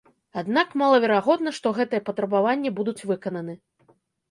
[0.41, 3.59] Аднак малаверагодна, што гэтыя патрабаванні будуць выкананы.